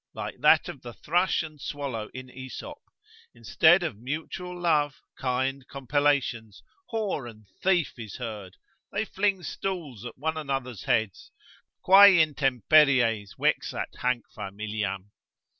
[0.15, 2.79] Like that of the thrush and swallow in Aesop,
[3.35, 8.55] instead of mutual love, kind compellations, whore and thief is heard,
[8.91, 11.31] they fling stools at one another's heads.
[11.83, 15.11] Quae intemperies vexat hanc familiam?